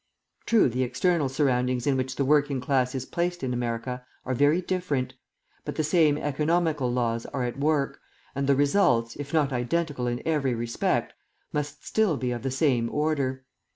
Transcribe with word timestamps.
True, 0.47 0.67
the 0.67 0.81
external 0.81 1.29
surroundings 1.29 1.85
in 1.85 1.95
which 1.95 2.15
the 2.15 2.25
working 2.25 2.59
class 2.59 2.95
is 2.95 3.05
placed 3.05 3.43
in 3.43 3.53
America 3.53 4.03
are 4.25 4.33
very 4.33 4.59
different, 4.59 5.13
but 5.63 5.75
the 5.75 5.83
same 5.83 6.17
economical 6.17 6.91
laws 6.91 7.27
are 7.27 7.43
at 7.43 7.59
work, 7.59 7.99
and 8.33 8.47
the 8.47 8.55
results, 8.55 9.15
if 9.17 9.31
not 9.31 9.53
identical 9.53 10.07
in 10.07 10.19
every 10.25 10.55
respect, 10.55 11.13
must 11.53 11.85
still 11.85 12.17
be 12.17 12.31
of 12.31 12.41
the 12.41 12.49
same 12.49 12.89
order. 12.91 13.45